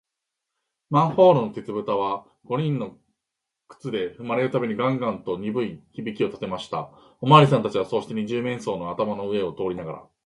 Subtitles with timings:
[0.89, 2.97] マンホールの鉄ぶたは、五人の
[3.67, 6.89] 靴でふまれるたびに、ガンガンとにぶい響きをたてました。
[7.21, 10.03] おまわりさんたちは、そうして、二十面相の頭の上を通りながら、